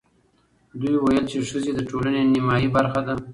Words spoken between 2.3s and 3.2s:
نیمايي برخه ده.